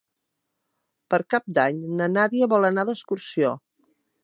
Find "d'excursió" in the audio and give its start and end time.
2.91-3.55